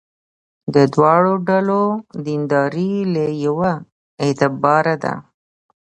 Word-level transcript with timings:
د 0.73 0.75
دواړو 0.93 1.33
ډلو 1.49 1.81
دینداري 2.25 2.93
له 3.13 3.25
یوه 3.45 3.73
اعتباره 4.23 4.95
ده. 5.03 5.15